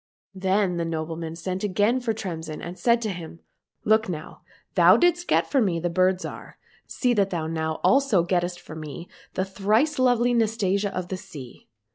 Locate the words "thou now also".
7.29-8.23